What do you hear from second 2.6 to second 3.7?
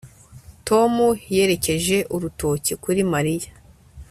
kuri Mariya